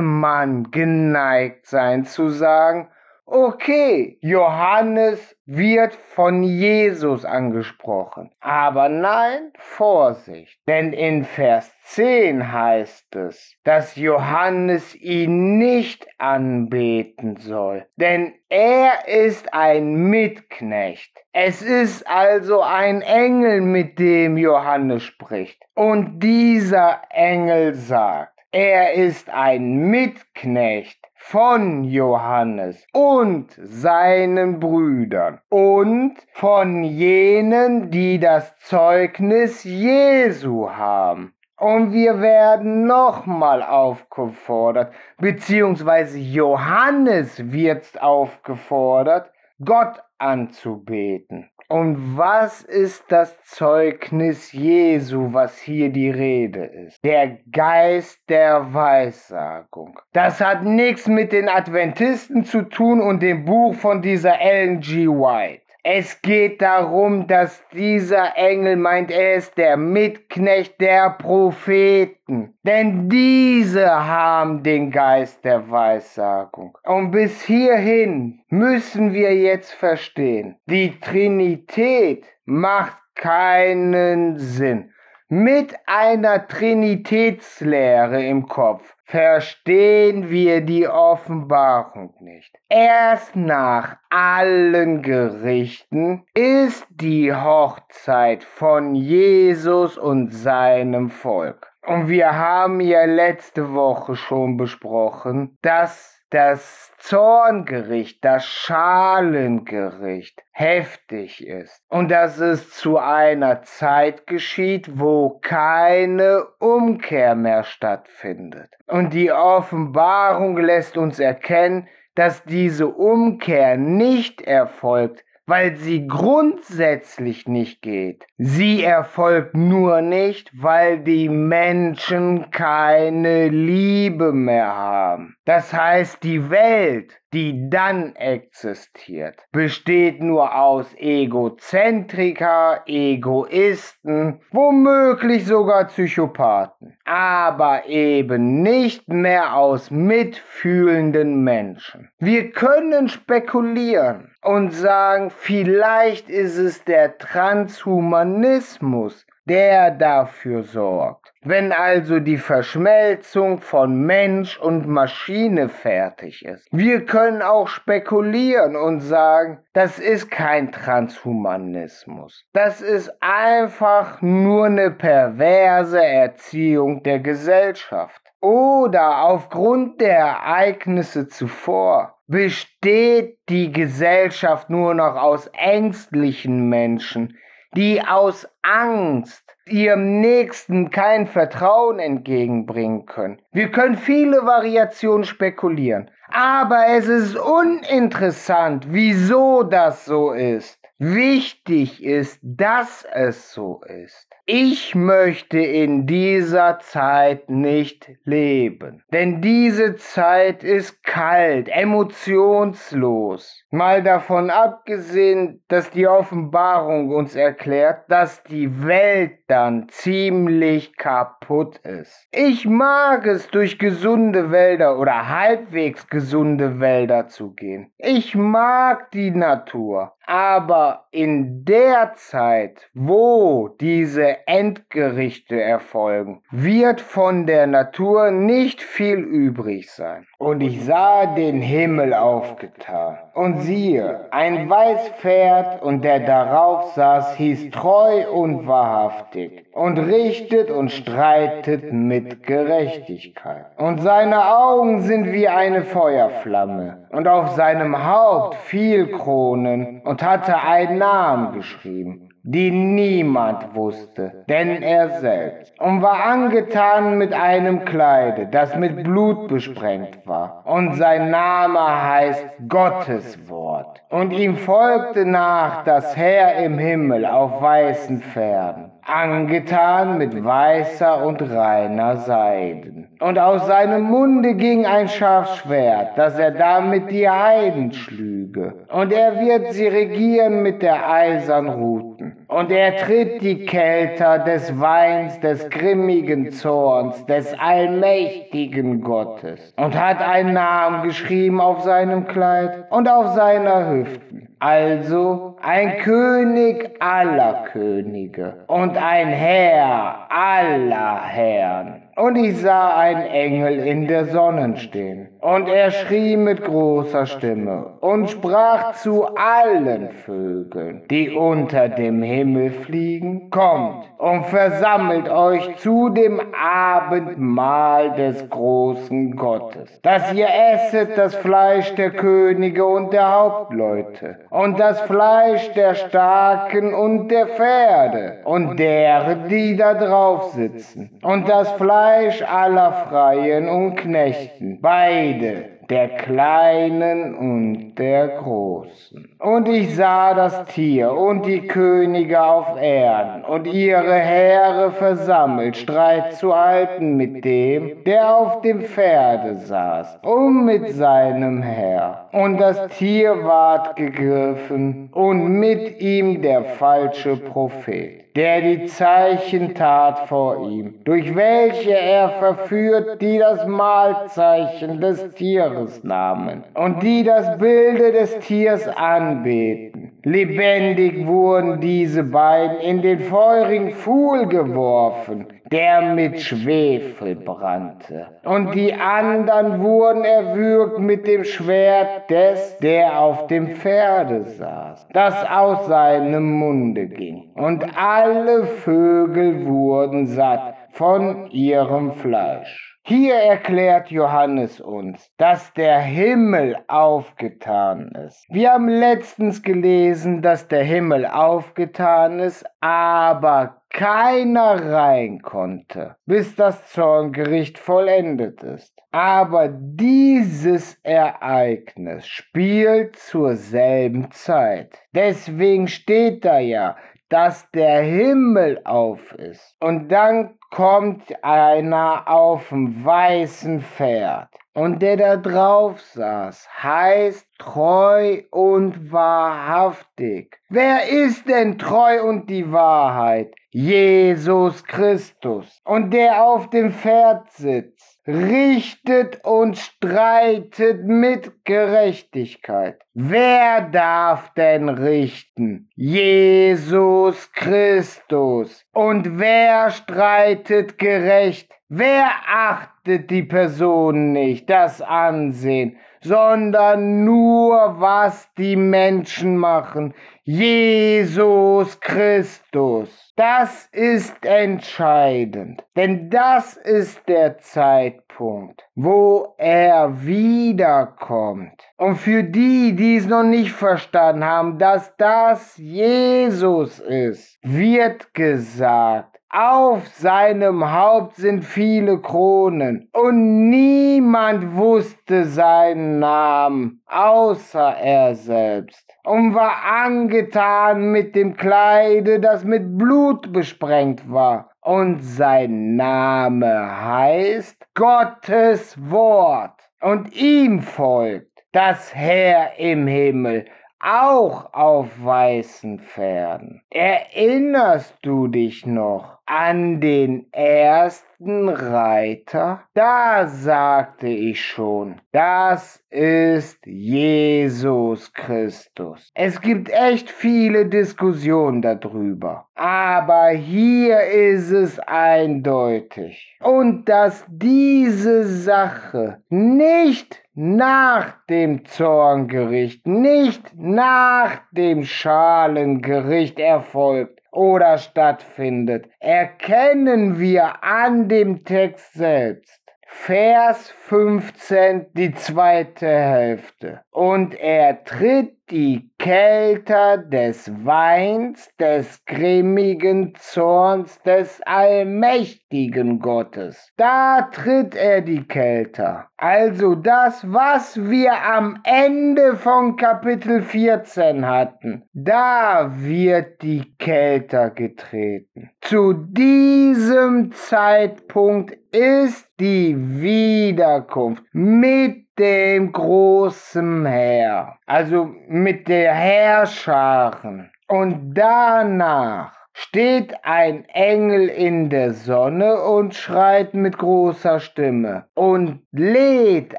man 0.00 0.70
geneigt 0.70 1.66
sein 1.66 2.04
zu 2.04 2.28
sagen, 2.28 2.90
okay, 3.30 4.18
Johannes 4.22 5.36
wird 5.44 5.94
von 5.94 6.42
Jesus 6.42 7.24
angesprochen. 7.24 8.30
Aber 8.40 8.88
nein, 8.88 9.52
Vorsicht, 9.58 10.58
denn 10.66 10.92
in 10.92 11.24
Vers 11.24 11.70
10 11.82 12.52
heißt 12.52 13.14
es, 13.16 13.56
dass 13.64 13.96
Johannes 13.96 14.94
ihn 14.94 15.58
nicht 15.58 16.06
anbeten 16.18 17.36
soll, 17.36 17.86
denn 17.96 18.34
er 18.48 19.06
ist 19.06 19.52
ein 19.52 19.94
Mitknecht. 19.94 21.12
Es 21.32 21.60
ist 21.60 22.06
also 22.08 22.62
ein 22.62 23.02
Engel, 23.02 23.60
mit 23.60 23.98
dem 23.98 24.38
Johannes 24.38 25.02
spricht. 25.02 25.62
Und 25.74 26.20
dieser 26.20 27.02
Engel 27.10 27.74
sagt, 27.74 28.32
er 28.50 28.94
ist 28.94 29.28
ein 29.28 29.90
Mitknecht 29.90 31.07
von 31.18 31.84
Johannes 31.84 32.86
und 32.92 33.50
seinen 33.60 34.60
Brüdern 34.60 35.40
und 35.50 36.16
von 36.32 36.84
jenen, 36.84 37.90
die 37.90 38.18
das 38.18 38.56
Zeugnis 38.58 39.64
Jesu 39.64 40.70
haben. 40.70 41.34
Und 41.58 41.92
wir 41.92 42.20
werden 42.20 42.84
nochmal 42.84 43.64
aufgefordert, 43.64 44.94
beziehungsweise 45.18 46.18
Johannes 46.18 47.50
wird 47.52 48.00
aufgefordert, 48.00 49.32
Gott 49.62 50.00
anzubeten. 50.18 51.50
Und 51.70 52.16
was 52.16 52.62
ist 52.62 53.04
das 53.08 53.36
Zeugnis 53.44 54.52
Jesu, 54.52 55.34
was 55.34 55.58
hier 55.58 55.90
die 55.90 56.08
Rede 56.08 56.64
ist? 56.64 57.04
Der 57.04 57.40
Geist 57.52 58.18
der 58.30 58.72
Weissagung. 58.72 60.00
Das 60.14 60.40
hat 60.40 60.64
nichts 60.64 61.08
mit 61.08 61.30
den 61.30 61.50
Adventisten 61.50 62.44
zu 62.44 62.62
tun 62.62 63.02
und 63.02 63.20
dem 63.20 63.44
Buch 63.44 63.74
von 63.74 64.00
dieser 64.00 64.40
Ellen 64.40 64.80
G. 64.80 65.06
White. 65.08 65.67
Es 65.90 66.20
geht 66.20 66.60
darum, 66.60 67.26
dass 67.28 67.62
dieser 67.72 68.36
Engel 68.36 68.76
meint, 68.76 69.10
er 69.10 69.36
ist 69.36 69.56
der 69.56 69.78
Mitknecht 69.78 70.78
der 70.82 71.08
Propheten. 71.08 72.52
Denn 72.62 73.08
diese 73.08 73.86
haben 73.88 74.62
den 74.62 74.90
Geist 74.90 75.42
der 75.46 75.70
Weissagung. 75.70 76.76
Und 76.84 77.10
bis 77.10 77.40
hierhin 77.40 78.40
müssen 78.50 79.14
wir 79.14 79.34
jetzt 79.34 79.72
verstehen, 79.72 80.56
die 80.66 81.00
Trinität 81.00 82.26
macht 82.44 82.98
keinen 83.14 84.36
Sinn 84.36 84.92
mit 85.28 85.74
einer 85.86 86.46
Trinitätslehre 86.48 88.24
im 88.24 88.48
Kopf 88.48 88.96
verstehen 89.04 90.30
wir 90.30 90.62
die 90.62 90.88
Offenbarung 90.88 92.14
nicht. 92.20 92.54
Erst 92.68 93.36
nach 93.36 93.96
allen 94.10 95.02
Gerichten 95.02 96.24
ist 96.34 96.86
die 96.90 97.34
Hochzeit 97.34 98.44
von 98.44 98.94
Jesus 98.94 99.98
und 99.98 100.30
seinem 100.32 101.10
Volk. 101.10 101.72
Und 101.86 102.08
wir 102.08 102.36
haben 102.36 102.80
ja 102.80 103.04
letzte 103.04 103.72
Woche 103.72 104.14
schon 104.16 104.56
besprochen, 104.56 105.56
dass 105.62 106.17
das 106.30 106.92
Zorngericht, 106.98 108.24
das 108.24 108.44
Schalengericht 108.44 110.42
heftig 110.50 111.46
ist 111.46 111.82
und 111.88 112.10
dass 112.10 112.38
es 112.38 112.70
zu 112.70 112.98
einer 112.98 113.62
Zeit 113.62 114.26
geschieht, 114.26 114.98
wo 114.98 115.38
keine 115.40 116.44
Umkehr 116.58 117.34
mehr 117.34 117.64
stattfindet. 117.64 118.70
Und 118.86 119.14
die 119.14 119.32
Offenbarung 119.32 120.58
lässt 120.58 120.98
uns 120.98 121.18
erkennen, 121.18 121.88
dass 122.14 122.44
diese 122.44 122.88
Umkehr 122.88 123.76
nicht 123.76 124.42
erfolgt, 124.42 125.24
weil 125.48 125.76
sie 125.76 126.06
grundsätzlich 126.06 127.48
nicht 127.48 127.80
geht. 127.80 128.26
Sie 128.36 128.84
erfolgt 128.84 129.56
nur 129.56 130.02
nicht, 130.02 130.50
weil 130.54 131.00
die 131.00 131.30
Menschen 131.30 132.50
keine 132.50 133.48
Liebe 133.48 134.32
mehr 134.32 134.76
haben. 134.76 135.36
Das 135.46 135.72
heißt, 135.72 136.22
die 136.22 136.50
Welt, 136.50 137.18
die 137.32 137.70
dann 137.70 138.14
existiert, 138.16 139.36
besteht 139.50 140.22
nur 140.22 140.54
aus 140.54 140.94
Egozentriker, 140.98 142.82
Egoisten, 142.86 144.40
womöglich 144.52 145.46
sogar 145.46 145.86
Psychopathen, 145.86 146.98
aber 147.06 147.86
eben 147.86 148.62
nicht 148.62 149.08
mehr 149.08 149.54
aus 149.54 149.90
mitfühlenden 149.90 151.42
Menschen. 151.42 152.10
Wir 152.18 152.50
können 152.50 153.08
spekulieren 153.08 154.30
und 154.42 154.70
sagen, 154.70 155.30
vielleicht 155.30 156.30
ist 156.30 156.58
es 156.58 156.84
der 156.84 157.18
Transhumanismus, 157.18 159.26
der 159.48 159.90
dafür 159.90 160.62
sorgt. 160.62 161.32
Wenn 161.42 161.72
also 161.72 162.20
die 162.20 162.36
Verschmelzung 162.36 163.60
von 163.60 164.02
Mensch 164.02 164.58
und 164.58 164.86
Maschine 164.86 165.68
fertig 165.68 166.44
ist. 166.44 166.68
Wir 166.70 167.06
können 167.06 167.42
auch 167.42 167.68
spekulieren 167.68 168.76
und 168.76 169.00
sagen, 169.00 169.60
das 169.72 169.98
ist 169.98 170.30
kein 170.30 170.70
Transhumanismus. 170.70 172.44
Das 172.52 172.82
ist 172.82 173.10
einfach 173.20 174.20
nur 174.20 174.66
eine 174.66 174.90
perverse 174.90 176.04
Erziehung 176.04 177.02
der 177.02 177.20
Gesellschaft. 177.20 178.20
Oder 178.40 179.22
aufgrund 179.22 180.00
der 180.00 180.18
Ereignisse 180.18 181.28
zuvor 181.28 182.17
besteht 182.28 183.38
die 183.48 183.72
Gesellschaft 183.72 184.70
nur 184.70 184.94
noch 184.94 185.16
aus 185.16 185.50
ängstlichen 185.54 186.68
Menschen, 186.68 187.36
die 187.74 188.00
aus 188.02 188.46
Angst 188.62 189.44
ihrem 189.66 190.20
Nächsten 190.20 190.90
kein 190.90 191.26
Vertrauen 191.26 191.98
entgegenbringen 191.98 193.06
können. 193.06 193.40
Wir 193.52 193.70
können 193.70 193.96
viele 193.96 194.46
Variationen 194.46 195.24
spekulieren, 195.24 196.10
aber 196.30 196.86
es 196.88 197.08
ist 197.08 197.36
uninteressant, 197.36 198.86
wieso 198.90 199.62
das 199.62 200.04
so 200.04 200.32
ist. 200.32 200.77
Wichtig 201.00 202.02
ist, 202.02 202.40
dass 202.42 203.06
es 203.12 203.52
so 203.52 203.82
ist. 203.86 204.28
Ich 204.46 204.96
möchte 204.96 205.60
in 205.60 206.06
dieser 206.06 206.80
Zeit 206.80 207.48
nicht 207.48 208.10
leben, 208.24 209.04
denn 209.12 209.40
diese 209.40 209.94
Zeit 209.94 210.64
ist 210.64 211.04
kalt, 211.04 211.68
emotionslos. 211.68 213.62
Mal 213.70 214.02
davon 214.02 214.50
abgesehen, 214.50 215.62
dass 215.68 215.90
die 215.90 216.08
Offenbarung 216.08 217.10
uns 217.10 217.36
erklärt, 217.36 218.10
dass 218.10 218.42
die 218.42 218.84
Welt 218.84 219.38
dann 219.46 219.88
ziemlich 219.90 220.96
kaputt 220.96 221.76
ist. 221.84 222.26
Ich 222.32 222.66
mag 222.66 223.24
es, 223.26 223.48
durch 223.48 223.78
gesunde 223.78 224.50
Wälder 224.50 224.98
oder 224.98 225.28
halbwegs 225.28 226.08
gesunde 226.08 226.80
Wälder 226.80 227.28
zu 227.28 227.52
gehen. 227.52 227.92
Ich 227.98 228.34
mag 228.34 229.12
die 229.12 229.30
Natur. 229.30 230.14
Aber 230.30 231.06
in 231.10 231.64
der 231.64 232.12
Zeit, 232.16 232.90
wo 232.92 233.68
diese 233.80 234.46
Endgerichte 234.46 235.58
erfolgen, 235.58 236.42
wird 236.50 237.00
von 237.00 237.46
der 237.46 237.66
Natur 237.66 238.30
nicht 238.30 238.82
viel 238.82 239.20
übrig 239.20 239.90
sein. 239.90 240.26
Und 240.40 240.60
ich 240.60 240.84
sah 240.84 241.26
den 241.26 241.60
Himmel 241.60 242.14
aufgetan. 242.14 243.18
Und 243.34 243.62
siehe, 243.62 244.28
ein 244.30 244.70
weiß 244.70 245.08
Pferd, 245.18 245.82
und 245.82 246.04
der 246.04 246.20
darauf 246.20 246.92
saß, 246.92 247.34
hieß 247.34 247.70
treu 247.70 248.30
und 248.30 248.68
wahrhaftig, 248.68 249.66
und 249.72 249.98
richtet 249.98 250.70
und 250.70 250.92
streitet 250.92 251.92
mit 251.92 252.44
Gerechtigkeit. 252.44 253.66
Und 253.78 254.00
seine 254.00 254.56
Augen 254.56 255.00
sind 255.00 255.32
wie 255.32 255.48
eine 255.48 255.82
Feuerflamme, 255.82 257.08
und 257.10 257.26
auf 257.26 257.56
seinem 257.56 258.06
Haupt 258.06 258.54
viel 258.54 259.10
Kronen, 259.10 260.02
und 260.04 260.22
hatte 260.22 260.56
einen 260.56 260.98
Namen 260.98 261.52
geschrieben 261.54 262.27
die 262.50 262.70
niemand 262.70 263.74
wusste, 263.74 264.44
denn 264.48 264.82
er 264.82 265.20
selbst, 265.20 265.78
und 265.78 266.00
war 266.00 266.24
angetan 266.24 267.18
mit 267.18 267.34
einem 267.34 267.84
Kleide, 267.84 268.46
das 268.46 268.74
mit 268.74 269.04
Blut 269.04 269.48
besprengt 269.48 270.26
war, 270.26 270.62
und 270.64 270.94
sein 270.94 271.30
Name 271.30 271.78
heißt 271.78 272.46
Gottes 272.66 273.50
Wort. 273.50 274.00
Und 274.08 274.32
ihm 274.32 274.56
folgte 274.56 275.26
nach 275.26 275.84
das 275.84 276.16
Heer 276.16 276.64
im 276.64 276.78
Himmel 276.78 277.26
auf 277.26 277.60
weißen 277.60 278.22
Pferden 278.22 278.92
angetan 279.08 280.18
mit 280.18 280.44
weißer 280.44 281.24
und 281.24 281.40
reiner 281.40 282.16
Seiden. 282.18 283.08
Und 283.20 283.38
aus 283.38 283.66
seinem 283.66 284.02
Munde 284.02 284.54
ging 284.54 284.84
ein 284.84 285.08
scharfes 285.08 285.56
Schwert, 285.58 286.18
dass 286.18 286.38
er 286.38 286.50
damit 286.50 287.10
die 287.10 287.28
Heiden 287.28 287.92
schlüge. 287.92 288.86
Und 288.92 289.12
er 289.12 289.40
wird 289.40 289.72
sie 289.72 289.88
regieren 289.88 290.62
mit 290.62 290.82
der 290.82 291.10
eisern 291.10 291.68
Ruten. 291.68 292.27
Und 292.48 292.70
er 292.70 292.96
tritt 292.96 293.42
die 293.42 293.66
Kelter 293.66 294.38
des 294.38 294.80
Weins, 294.80 295.38
des 295.40 295.68
grimmigen 295.68 296.50
Zorns, 296.50 297.26
des 297.26 297.54
allmächtigen 297.58 299.02
Gottes. 299.02 299.74
Und 299.76 299.94
hat 299.94 300.22
einen 300.22 300.54
Namen 300.54 301.02
geschrieben 301.02 301.60
auf 301.60 301.82
seinem 301.82 302.26
Kleid 302.26 302.90
und 302.90 303.06
auf 303.06 303.34
seiner 303.34 303.90
Hüften 303.90 304.48
also 304.60 305.56
ein 305.62 305.98
König 305.98 306.90
aller 307.00 307.64
Könige 307.72 308.64
und 308.66 308.96
ein 308.96 309.28
Herr 309.28 310.26
aller 310.30 311.22
Herren. 311.22 312.02
Und 312.16 312.36
ich 312.36 312.58
sah 312.58 312.96
einen 312.96 313.26
Engel 313.26 313.78
in 313.78 314.08
der 314.08 314.26
Sonne 314.26 314.76
stehen. 314.76 315.28
Und 315.40 315.68
er 315.68 315.92
schrie 315.92 316.36
mit 316.36 316.64
großer 316.64 317.26
Stimme 317.26 317.94
und 318.00 318.28
sprach 318.28 318.94
zu 318.94 319.24
allen 319.36 320.10
Vögeln, 320.10 321.04
die 321.10 321.30
unter 321.30 321.88
dem 321.88 322.22
Himmel 322.22 322.70
fliegen, 322.70 323.48
kommt 323.50 324.04
und 324.18 324.46
versammelt 324.46 325.28
euch 325.30 325.76
zu 325.76 326.08
dem 326.08 326.40
Abendmahl 326.60 328.14
des 328.14 328.50
großen 328.50 329.36
Gottes, 329.36 330.00
dass 330.02 330.32
ihr 330.32 330.48
esset 330.48 331.16
das 331.16 331.36
Fleisch 331.36 331.94
der 331.94 332.10
Könige 332.10 332.84
und 332.84 333.12
der 333.12 333.32
Hauptleute 333.32 334.40
und 334.50 334.80
das 334.80 335.00
Fleisch 335.02 335.72
der 335.74 335.94
Starken 335.94 336.94
und 336.94 337.28
der 337.28 337.46
Pferde 337.46 338.40
und 338.44 338.76
derer, 338.76 339.36
die 339.48 339.76
da 339.76 339.94
drauf 339.94 340.50
sitzen 340.52 341.10
und 341.22 341.48
das 341.48 341.70
Fleisch 341.72 342.42
aller 342.42 343.06
Freien 343.08 343.68
und 343.68 343.94
Knechten, 343.94 344.82
beide 345.28 345.78
der 345.88 346.08
Kleinen 346.08 347.34
und 347.34 347.94
der 347.94 348.28
Großen. 348.28 349.36
Und 349.38 349.68
ich 349.68 349.96
sah 349.96 350.34
das 350.34 350.66
Tier 350.66 351.12
und 351.12 351.46
die 351.46 351.62
Könige 351.62 352.42
auf 352.42 352.78
Erden 352.78 353.42
und 353.44 353.66
ihre 353.66 354.14
Heere 354.14 354.90
versammelt, 354.92 355.78
Streit 355.78 356.34
zu 356.34 356.54
halten 356.54 357.16
mit 357.16 357.42
dem, 357.42 358.04
der 358.04 358.36
auf 358.36 358.60
dem 358.60 358.82
Pferde 358.82 359.56
saß, 359.56 360.18
und 360.22 360.66
mit 360.66 360.90
seinem 360.90 361.62
Herr. 361.62 362.28
Und 362.32 362.58
das 362.58 362.88
Tier 362.98 363.44
ward 363.44 363.96
gegriffen 363.96 365.08
und 365.12 365.58
mit 365.58 366.02
ihm 366.02 366.42
der 366.42 366.64
falsche 366.64 367.36
Prophet 367.36 368.27
der 368.38 368.60
die 368.60 368.86
Zeichen 368.86 369.74
tat 369.74 370.28
vor 370.28 370.70
ihm, 370.70 370.94
durch 371.02 371.34
welche 371.34 371.90
er 371.90 372.28
verführt, 372.38 373.20
die 373.20 373.36
das 373.36 373.66
Mahlzeichen 373.66 375.00
des 375.00 375.34
Tieres 375.34 376.04
nahmen 376.04 376.62
und 376.74 377.02
die 377.02 377.24
das 377.24 377.58
Bilde 377.58 378.12
des 378.12 378.38
Tiers 378.38 378.86
anbeten. 378.86 380.12
Lebendig 380.22 381.26
wurden 381.26 381.80
diese 381.80 382.22
beiden 382.22 382.78
in 382.78 383.02
den 383.02 383.18
feurigen 383.18 383.90
Pfuhl 383.90 384.46
geworfen, 384.46 385.46
der 385.70 386.14
mit 386.14 386.40
Schwefel 386.40 387.36
brannte. 387.36 388.26
Und 388.44 388.74
die 388.74 388.94
anderen 388.94 389.82
wurden 389.82 390.24
erwürgt 390.24 390.98
mit 390.98 391.26
dem 391.26 391.44
Schwert 391.44 392.30
des, 392.30 392.78
der 392.78 393.18
auf 393.18 393.46
dem 393.48 393.76
Pferde 393.76 394.44
saß, 394.44 395.06
das 395.12 395.44
aus 395.48 395.86
seinem 395.86 396.52
Munde 396.52 397.06
ging. 397.06 397.50
Und 397.54 397.84
alle 397.96 398.64
Vögel 398.64 399.66
wurden 399.66 400.26
satt 400.26 400.74
von 400.92 401.50
ihrem 401.50 402.12
Fleisch. 402.12 402.87
Hier 403.08 403.36
erklärt 403.36 404.10
Johannes 404.10 404.82
uns, 404.82 405.32
dass 405.38 405.72
der 405.72 405.98
Himmel 405.98 406.76
aufgetan 406.88 408.10
ist. 408.26 408.44
Wir 408.50 408.72
haben 408.72 408.86
letztens 408.86 409.62
gelesen, 409.62 410.42
dass 410.42 410.68
der 410.68 410.82
Himmel 410.82 411.24
aufgetan 411.24 412.38
ist, 412.38 412.66
aber 412.82 413.80
keiner 413.88 414.92
rein 414.92 415.40
konnte, 415.40 416.16
bis 416.26 416.54
das 416.54 416.86
Zorngericht 416.92 417.78
vollendet 417.78 418.62
ist. 418.62 418.92
Aber 419.10 419.68
dieses 419.68 420.96
Ereignis 421.02 422.26
spielt 422.26 423.16
zur 423.16 423.56
selben 423.56 424.30
Zeit. 424.32 424.98
Deswegen 425.14 425.88
steht 425.88 426.44
da 426.44 426.58
ja, 426.58 426.98
dass 427.28 427.70
der 427.72 428.02
Himmel 428.02 428.80
auf 428.84 429.32
ist. 429.32 429.76
Und 429.80 430.08
dann 430.08 430.58
kommt 430.70 431.22
einer 431.42 432.28
auf 432.28 432.68
dem 432.68 433.04
weißen 433.04 433.80
Pferd. 433.80 434.48
Und 434.74 435.02
der 435.02 435.16
da 435.16 435.36
drauf 435.36 436.00
saß, 436.00 436.68
heißt 436.82 437.46
treu 437.58 438.42
und 438.50 439.10
wahrhaftig. 439.10 440.56
Wer 440.68 441.08
ist 441.08 441.48
denn 441.48 441.78
treu 441.78 442.22
und 442.22 442.48
die 442.48 442.70
Wahrheit? 442.70 443.52
Jesus 443.70 444.84
Christus. 444.84 445.80
Und 445.84 446.12
der 446.12 446.44
auf 446.44 446.70
dem 446.70 446.92
Pferd 446.92 447.50
sitzt 447.50 448.17
richtet 448.28 449.42
und 449.42 449.78
streitet 449.78 451.04
mit 451.04 451.64
Gerechtigkeit. 451.64 453.00
Wer 453.14 453.88
darf 453.88 454.52
denn 454.52 454.90
richten? 454.90 455.88
Jesus 455.96 457.50
Christus. 457.52 458.84
Und 458.92 459.38
wer 459.38 459.90
streitet 459.90 460.98
gerecht? 460.98 461.72
Wer 461.88 462.28
achtet 462.46 463.30
die 463.30 463.44
Person 463.44 464.32
nicht, 464.32 464.68
das 464.68 465.00
Ansehen, 465.00 465.96
sondern 466.20 467.24
nur, 467.24 467.96
was 467.98 468.48
die 468.56 468.76
Menschen 468.76 469.56
machen? 469.56 470.14
Jesus 470.44 472.00
Christus. 472.00 473.34
Das 473.36 473.86
ist 473.92 474.44
entscheidend, 474.44 475.84
denn 475.94 476.30
das 476.30 476.76
ist 476.76 477.20
der 477.28 477.58
Zeitpunkt, 477.58 478.82
wo 478.94 479.54
er 479.58 480.24
wiederkommt. 480.24 481.82
Und 481.98 482.16
für 482.16 482.42
die, 482.42 482.96
die 482.96 483.16
es 483.16 483.26
noch 483.26 483.44
nicht 483.44 483.72
verstanden 483.72 484.44
haben, 484.44 484.78
dass 484.78 485.14
das 485.18 485.76
Jesus 485.76 486.98
ist, 486.98 487.58
wird 487.62 488.32
gesagt, 488.32 489.37
auf 489.50 490.06
seinem 490.08 490.92
Haupt 490.92 491.36
sind 491.36 491.64
viele 491.64 492.20
Kronen, 492.20 493.08
und 493.12 493.70
niemand 493.70 494.76
wusste 494.76 495.44
seinen 495.44 496.18
Namen, 496.18 497.02
außer 497.06 497.96
er 497.96 498.34
selbst, 498.34 499.10
und 499.24 499.54
war 499.54 499.84
angetan 500.04 501.12
mit 501.12 501.34
dem 501.34 501.56
Kleide, 501.56 502.40
das 502.40 502.64
mit 502.64 502.98
Blut 502.98 503.52
besprengt 503.52 504.30
war. 504.30 504.70
Und 504.80 505.20
sein 505.20 505.96
Name 505.96 507.02
heißt 507.02 507.86
Gottes 507.94 508.96
Wort, 509.10 509.80
und 510.00 510.34
ihm 510.34 510.82
folgt 510.82 511.64
das 511.72 512.14
Herr 512.14 512.78
im 512.78 513.06
Himmel, 513.06 513.66
auch 514.00 514.72
auf 514.72 515.08
weißen 515.24 515.98
Pferden. 515.98 516.82
Erinnerst 516.90 518.16
du 518.22 518.46
dich 518.46 518.86
noch? 518.86 519.37
An 519.48 520.00
den 520.00 520.52
ersten 520.52 521.70
Reiter? 521.70 522.82
Da 522.92 523.46
sagte 523.46 524.28
ich 524.28 524.62
schon, 524.62 525.22
das 525.32 526.04
ist 526.10 526.84
Jesus 526.84 528.32
Christus. 528.34 529.30
Es 529.34 529.60
gibt 529.60 529.88
echt 529.90 530.30
viele 530.30 530.86
Diskussionen 530.86 531.80
darüber, 531.80 532.66
aber 532.74 533.48
hier 533.48 534.20
ist 534.20 534.70
es 534.70 534.98
eindeutig. 535.00 536.58
Und 536.60 537.06
dass 537.08 537.44
diese 537.48 538.44
Sache 538.44 539.42
nicht 539.48 540.42
nach 540.54 541.36
dem 541.48 541.84
Zorngericht, 541.84 543.06
nicht 543.06 543.72
nach 543.76 544.60
dem 544.72 545.04
Schalengericht 545.04 546.58
erfolgt, 546.58 547.37
oder 547.58 547.98
stattfindet, 547.98 549.08
erkennen 549.18 550.38
wir 550.38 550.84
an 550.84 551.28
dem 551.28 551.64
Text 551.64 552.14
selbst. 552.14 552.80
Vers 553.04 553.90
15, 554.06 555.06
die 555.14 555.34
zweite 555.34 556.06
Hälfte. 556.06 557.00
Und 557.10 557.58
er 557.58 558.04
tritt 558.04 558.57
die 558.70 559.10
Kelter 559.18 560.18
des 560.18 560.70
Weins, 560.84 561.70
des 561.78 562.24
grimmigen 562.26 563.34
Zorns 563.36 564.20
des 564.22 564.60
allmächtigen 564.66 566.20
Gottes. 566.20 566.92
Da 566.96 567.48
tritt 567.52 567.94
er 567.94 568.20
die 568.20 568.44
Kelter. 568.44 569.28
Also 569.36 569.94
das, 569.94 570.50
was 570.52 571.00
wir 571.10 571.32
am 571.44 571.78
Ende 571.84 572.56
von 572.56 572.96
Kapitel 572.96 573.62
14 573.62 574.46
hatten. 574.46 575.04
Da 575.12 575.92
wird 575.94 576.62
die 576.62 576.94
Kelter 576.98 577.70
getreten. 577.70 578.70
Zu 578.80 579.14
diesem 579.14 580.52
Zeitpunkt 580.52 581.76
ist 581.92 582.48
die 582.60 582.96
Wiederkunft 583.20 584.42
mit 584.52 585.27
dem 585.38 585.92
großen 585.92 587.06
Heer, 587.06 587.78
also 587.86 588.34
mit 588.48 588.88
der 588.88 589.14
Herrscharen. 589.14 590.70
Und 590.88 591.34
danach 591.34 592.57
steht 592.80 593.34
ein 593.42 593.84
Engel 593.86 594.48
in 594.48 594.88
der 594.88 595.12
Sonne 595.12 595.82
und 595.82 596.14
schreit 596.14 596.74
mit 596.74 596.96
großer 596.96 597.58
Stimme 597.58 598.26
und 598.34 598.82
lädt 598.92 599.74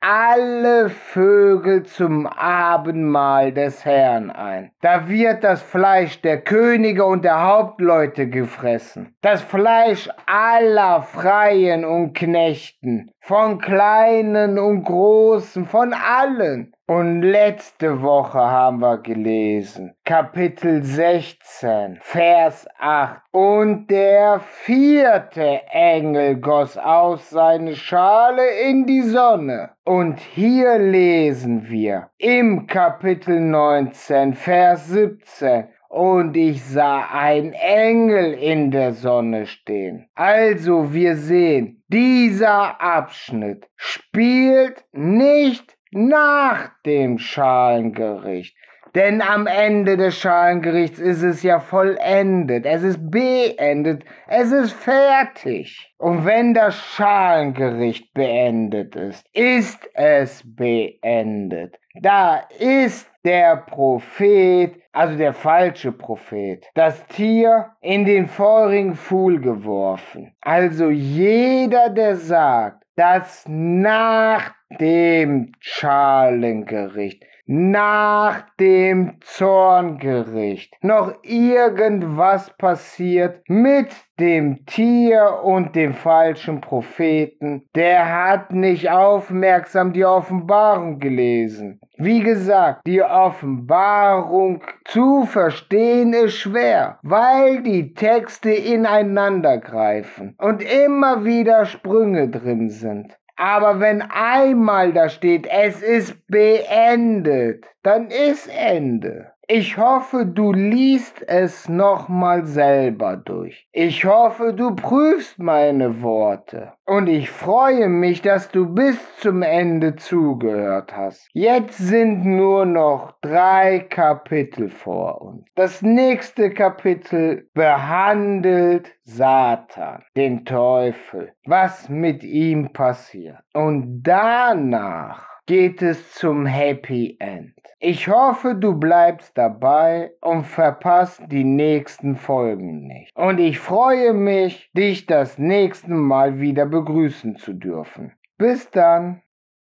alle 0.00 0.90
Vögel 0.90 1.84
zum 1.84 2.26
Abendmahl 2.26 3.52
des 3.52 3.86
Herrn 3.86 4.28
ein. 4.30 4.70
Da 4.82 5.08
wird 5.08 5.44
das 5.44 5.62
Fleisch 5.62 6.20
der 6.20 6.42
Könige 6.42 7.06
und 7.06 7.24
der 7.24 7.42
Hauptleute 7.42 8.28
gefressen, 8.28 9.16
das 9.22 9.40
Fleisch 9.40 10.10
aller 10.26 11.00
Freien 11.00 11.86
und 11.86 12.12
Knechten, 12.12 13.10
von 13.20 13.60
Kleinen 13.60 14.58
und 14.58 14.84
Großen, 14.84 15.64
von 15.64 15.94
allen. 15.94 16.73
Und 16.86 17.22
letzte 17.22 18.02
Woche 18.02 18.38
haben 18.38 18.80
wir 18.80 18.98
gelesen, 18.98 19.94
Kapitel 20.04 20.82
16, 20.82 21.96
Vers 22.02 22.66
8. 22.78 23.22
Und 23.30 23.86
der 23.86 24.40
vierte 24.40 25.62
Engel 25.70 26.36
goss 26.36 26.76
aus 26.76 27.30
seine 27.30 27.74
Schale 27.74 28.46
in 28.68 28.84
die 28.84 29.00
Sonne. 29.00 29.70
Und 29.86 30.20
hier 30.20 30.78
lesen 30.78 31.70
wir 31.70 32.10
im 32.18 32.66
Kapitel 32.66 33.40
19, 33.40 34.34
Vers 34.34 34.88
17 34.88 35.68
und 35.88 36.36
ich 36.36 36.62
sah 36.64 37.08
ein 37.10 37.54
Engel 37.54 38.34
in 38.34 38.70
der 38.70 38.92
Sonne 38.92 39.46
stehen. 39.46 40.08
Also 40.14 40.92
wir 40.92 41.16
sehen, 41.16 41.82
dieser 41.88 42.78
Abschnitt 42.82 43.70
spielt 43.76 44.84
nicht 44.92 45.78
nach 45.94 46.70
dem 46.84 47.18
Schalengericht. 47.18 48.56
Denn 48.94 49.22
am 49.22 49.48
Ende 49.48 49.96
des 49.96 50.16
Schalengerichts 50.20 51.00
ist 51.00 51.22
es 51.22 51.42
ja 51.42 51.58
vollendet, 51.58 52.64
es 52.64 52.84
ist 52.84 53.10
beendet, 53.10 54.04
es 54.28 54.52
ist 54.52 54.72
fertig. 54.72 55.92
Und 55.98 56.24
wenn 56.24 56.54
das 56.54 56.76
Schalengericht 56.76 58.14
beendet 58.14 58.94
ist, 58.94 59.26
ist 59.32 59.80
es 59.94 60.42
beendet. 60.44 61.76
Da 62.00 62.42
ist 62.60 63.10
der 63.24 63.56
Prophet, 63.56 64.76
also 64.92 65.16
der 65.16 65.32
falsche 65.32 65.90
Prophet, 65.90 66.64
das 66.74 67.04
Tier 67.06 67.70
in 67.80 68.04
den 68.04 68.28
feurigen 68.28 68.94
Pfuhl 68.94 69.40
geworfen. 69.40 70.36
Also 70.40 70.90
jeder, 70.90 71.90
der 71.90 72.14
sagt, 72.14 72.84
dass 72.96 73.44
nach 73.48 74.52
dem 74.78 75.52
Schalengericht, 75.60 77.24
nach 77.46 78.46
dem 78.58 79.18
Zorngericht 79.20 80.72
noch 80.82 81.12
irgendwas 81.22 82.56
passiert 82.56 83.42
mit 83.48 83.88
dem 84.18 84.64
Tier 84.64 85.40
und 85.42 85.76
dem 85.76 85.92
falschen 85.92 86.62
Propheten, 86.62 87.68
der 87.74 88.10
hat 88.10 88.52
nicht 88.52 88.90
aufmerksam 88.90 89.92
die 89.92 90.06
Offenbarung 90.06 91.00
gelesen. 91.00 91.80
Wie 91.98 92.20
gesagt, 92.20 92.86
die 92.86 93.02
Offenbarung 93.02 94.62
zu 94.86 95.26
verstehen 95.26 96.14
ist 96.14 96.38
schwer, 96.38 96.98
weil 97.02 97.62
die 97.62 97.92
Texte 97.92 98.52
ineinander 98.52 99.58
greifen 99.58 100.34
und 100.38 100.62
immer 100.62 101.26
wieder 101.26 101.66
Sprünge 101.66 102.30
drin 102.30 102.70
sind. 102.70 103.18
Aber 103.36 103.80
wenn 103.80 104.02
einmal 104.02 104.92
da 104.92 105.08
steht, 105.08 105.46
es 105.46 105.82
ist 105.82 106.26
beendet, 106.28 107.64
dann 107.82 108.08
ist 108.08 108.48
Ende. 108.48 109.33
Ich 109.46 109.76
hoffe, 109.76 110.24
du 110.24 110.52
liest 110.52 111.22
es 111.28 111.68
nochmal 111.68 112.46
selber 112.46 113.18
durch. 113.18 113.68
Ich 113.72 114.06
hoffe, 114.06 114.54
du 114.54 114.74
prüfst 114.74 115.38
meine 115.38 116.02
Worte. 116.02 116.72
Und 116.86 117.08
ich 117.08 117.30
freue 117.30 117.88
mich, 117.88 118.22
dass 118.22 118.50
du 118.50 118.66
bis 118.66 118.98
zum 119.18 119.42
Ende 119.42 119.96
zugehört 119.96 120.96
hast. 120.96 121.28
Jetzt 121.32 121.76
sind 121.76 122.24
nur 122.24 122.64
noch 122.64 123.12
drei 123.20 123.80
Kapitel 123.80 124.70
vor 124.70 125.20
uns. 125.20 125.44
Das 125.54 125.82
nächste 125.82 126.50
Kapitel 126.50 127.48
behandelt 127.52 128.92
Satan, 129.02 130.02
den 130.16 130.46
Teufel, 130.46 131.32
was 131.44 131.90
mit 131.90 132.24
ihm 132.24 132.72
passiert. 132.72 133.42
Und 133.52 134.02
danach 134.02 135.33
geht 135.46 135.82
es 135.82 136.12
zum 136.12 136.46
Happy 136.46 137.16
End. 137.18 137.54
Ich 137.80 138.08
hoffe, 138.08 138.54
du 138.54 138.78
bleibst 138.78 139.36
dabei 139.36 140.12
und 140.22 140.46
verpasst 140.46 141.20
die 141.26 141.44
nächsten 141.44 142.16
Folgen 142.16 142.86
nicht. 142.86 143.14
Und 143.14 143.38
ich 143.38 143.58
freue 143.58 144.14
mich, 144.14 144.70
dich 144.72 145.04
das 145.04 145.38
nächste 145.38 145.90
Mal 145.90 146.40
wieder 146.40 146.64
begrüßen 146.64 147.36
zu 147.36 147.52
dürfen. 147.52 148.12
Bis 148.38 148.70
dann. 148.70 149.20